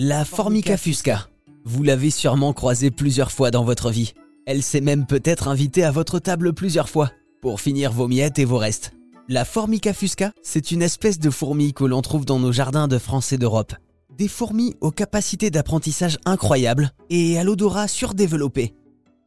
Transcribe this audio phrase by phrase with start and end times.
[0.00, 1.28] La Formica fusca.
[1.64, 4.12] Vous l'avez sûrement croisée plusieurs fois dans votre vie.
[4.46, 7.10] Elle s'est même peut-être invitée à votre table plusieurs fois
[7.42, 8.92] pour finir vos miettes et vos restes.
[9.26, 12.96] La Formica fusca, c'est une espèce de fourmi que l'on trouve dans nos jardins de
[12.96, 13.74] France et d'Europe.
[14.16, 18.76] Des fourmis aux capacités d'apprentissage incroyables et à l'odorat surdéveloppé.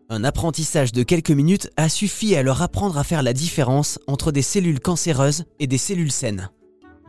[0.07, 4.31] Un apprentissage de quelques minutes a suffi à leur apprendre à faire la différence entre
[4.31, 6.49] des cellules cancéreuses et des cellules saines.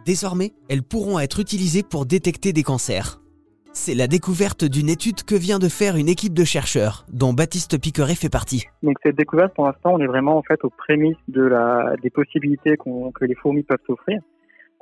[0.04, 3.21] Désormais, elles pourront être utilisées pour détecter des cancers.
[3.74, 7.80] C'est la découverte d'une étude que vient de faire une équipe de chercheurs, dont Baptiste
[7.80, 8.66] Piqueret fait partie.
[8.82, 12.10] Donc cette découverte, pour l'instant, on est vraiment en fait aux prémices de la, des
[12.10, 14.20] possibilités que les fourmis peuvent s'offrir.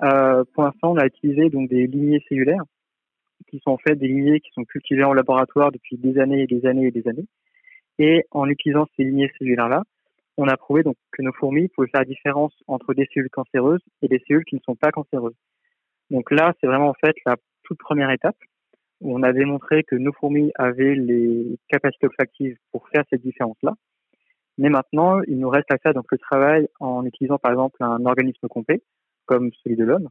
[0.02, 2.64] Euh, pour l'instant, on a utilisé donc des lignées cellulaires,
[3.48, 6.46] qui sont en fait des lignées qui sont cultivées en laboratoire depuis des années et
[6.48, 7.26] des années et des années.
[8.00, 9.84] Et en utilisant ces lignées cellulaires-là,
[10.36, 13.82] on a prouvé donc que nos fourmis pouvaient faire la différence entre des cellules cancéreuses
[14.02, 15.36] et des cellules qui ne sont pas cancéreuses.
[16.10, 18.36] Donc là, c'est vraiment en fait la toute première étape
[19.00, 23.74] où on a démontré que nos fourmis avaient les capacités olfactives pour faire cette différence-là.
[24.58, 28.04] Mais maintenant, il nous reste à faire donc le travail en utilisant par exemple un
[28.04, 28.82] organisme complet,
[29.26, 30.08] comme celui de l'homme,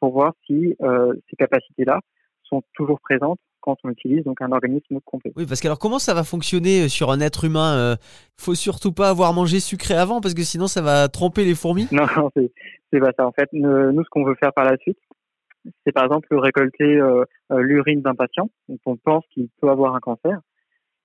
[0.00, 2.00] pour voir si euh, ces capacités-là
[2.44, 5.32] sont toujours présentes quand on utilise donc un organisme complet.
[5.36, 7.96] Oui, parce que alors comment ça va fonctionner euh, sur un être humain euh,
[8.38, 11.88] Faut surtout pas avoir mangé sucré avant parce que sinon ça va tromper les fourmis.
[11.90, 13.26] Non, non c'est pas ça.
[13.26, 14.98] En fait, nous, ce qu'on veut faire par la suite,
[15.84, 20.00] c'est par exemple récolter euh, l'urine d'un patient dont on pense qu'il peut avoir un
[20.00, 20.40] cancer.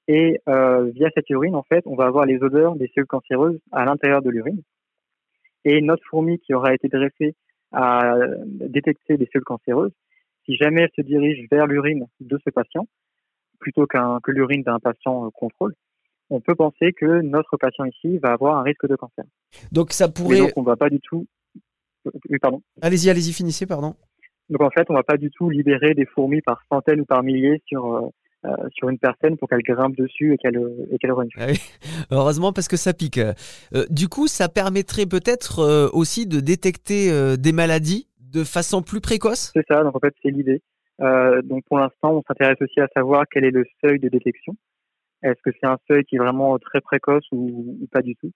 [0.07, 3.85] Et via cette urine, en fait, on va avoir les odeurs des cellules cancéreuses à
[3.85, 4.63] l'intérieur de l'urine.
[5.65, 7.35] Et notre fourmi qui aura été dressée
[7.71, 9.91] à détecter des cellules cancéreuses
[10.49, 12.87] si jamais elle se dirige vers l'urine de ce patient,
[13.59, 15.75] plutôt qu'un, que l'urine d'un patient euh, contrôle,
[16.29, 19.25] on peut penser que notre patient ici va avoir un risque de cancer.
[19.71, 20.39] Donc ça pourrait.
[20.39, 21.27] donc on va pas du tout.
[22.29, 22.61] Oui, pardon.
[22.81, 23.95] Allez-y, allez-y, finissez, pardon.
[24.49, 27.23] Donc en fait, on va pas du tout libérer des fourmis par centaines ou par
[27.23, 28.09] milliers sur euh,
[28.45, 30.59] euh, sur une personne pour qu'elle grimpe dessus et qu'elle
[30.91, 31.47] et qu'elle ah
[32.11, 33.19] Heureusement parce que ça pique.
[33.89, 39.51] du coup, ça permettrait peut-être aussi de détecter des maladies de façon plus précoce?
[39.53, 40.61] C'est ça, donc en fait c'est l'idée.
[41.01, 44.55] Euh, donc pour l'instant, on s'intéresse aussi à savoir quel est le seuil de détection.
[45.23, 48.31] Est-ce que c'est un seuil qui est vraiment très précoce ou, pas du tout?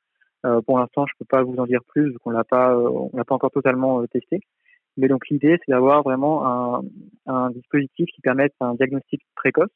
[0.46, 2.90] Euh, Pour l'instant, je peux pas vous en dire plus, vu qu'on l'a pas, euh,
[2.90, 4.42] on l'a pas encore totalement euh, testé.
[4.98, 6.84] Mais donc l'idée, c'est d'avoir vraiment un,
[7.26, 9.72] un, dispositif qui permette un diagnostic précoce,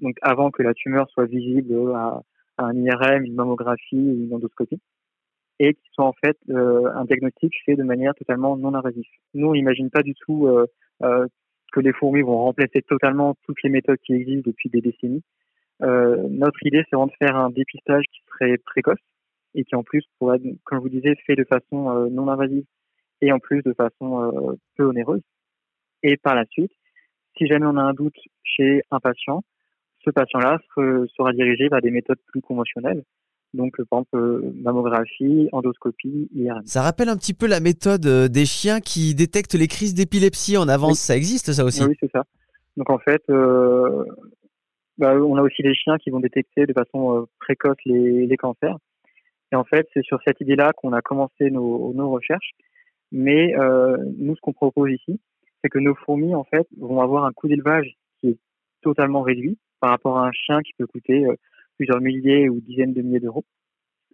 [0.00, 2.22] donc avant que la tumeur soit visible à,
[2.58, 4.80] un IRM, une mammographie une endoscopie
[5.58, 9.04] et qui sont en fait euh, un diagnostic fait de manière totalement non invasive.
[9.34, 10.66] Nous, on n'imagine pas du tout euh,
[11.02, 11.26] euh,
[11.72, 15.22] que les fourmis vont remplacer totalement toutes les méthodes qui existent depuis des décennies.
[15.80, 18.98] notre idée, c'est vraiment de faire un dépistage qui serait précoce
[19.54, 22.64] et qui en plus pourrait, comme je vous disais, fait de façon non invasive
[23.20, 25.22] et en plus de façon peu onéreuse.
[26.02, 26.72] Et par la suite,
[27.36, 29.42] si jamais on a un doute chez un patient,
[30.04, 33.02] ce patient-là sera dirigé vers des méthodes plus conventionnelles
[33.52, 36.62] donc, par exemple, euh, mammographie, endoscopie, IRM.
[36.66, 40.56] Ça rappelle un petit peu la méthode euh, des chiens qui détectent les crises d'épilepsie
[40.56, 41.00] en avance.
[41.00, 42.22] Ça existe, ça aussi Oui, c'est ça.
[42.76, 44.04] Donc, en fait, euh,
[44.98, 48.76] bah, on a aussi des chiens qui vont détecter de façon précoce les, les, cancers.
[49.52, 52.52] Et en fait, c'est sur cette idée-là qu'on a commencé nos, nos recherches.
[53.12, 53.54] Mais
[54.18, 55.20] nous, ce qu'on propose ici,
[55.62, 58.38] c'est que nos fourmis, en fait, vont avoir un coût d'élevage qui est
[58.82, 61.26] totalement réduit par rapport à un chien qui peut coûter
[61.76, 63.44] plusieurs milliers ou dizaines de milliers d'euros.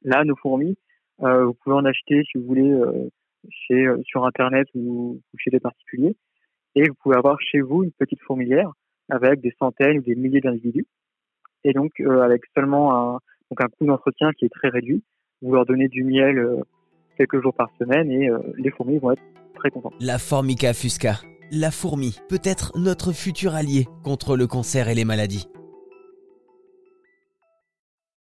[0.02, 0.76] Là, nos fourmis,
[1.22, 3.08] euh, vous pouvez en acheter si vous voulez euh,
[3.50, 6.16] chez, euh, sur Internet ou, chez des particuliers.
[6.74, 8.70] Et vous pouvez avoir chez vous une petite fourmilière
[9.08, 10.86] avec des centaines ou des milliers d'individus.
[11.64, 13.18] Et donc, avec seulement un,
[13.50, 15.02] donc un coût d'entretien qui est très réduit,
[15.42, 16.62] vous leur donnez du miel
[17.16, 18.28] quelques jours par semaine et
[18.58, 19.22] les fourmis vont être
[19.54, 19.94] très contentes.
[20.00, 25.04] La Formica fusca, la fourmi, peut être notre futur allié contre le cancer et les
[25.04, 25.48] maladies.